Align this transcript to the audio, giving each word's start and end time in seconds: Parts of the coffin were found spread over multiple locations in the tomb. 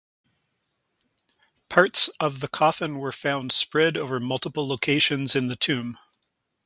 Parts 1.69 2.07
of 2.19 2.39
the 2.39 2.47
coffin 2.47 2.97
were 2.97 3.11
found 3.11 3.51
spread 3.51 3.95
over 3.97 4.19
multiple 4.19 4.67
locations 4.67 5.35
in 5.35 5.47
the 5.47 5.55
tomb. 5.55 5.95